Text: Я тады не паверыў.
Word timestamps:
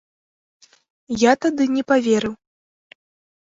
Я 1.23 1.33
тады 1.45 1.63
не 1.75 1.83
паверыў. 1.93 2.33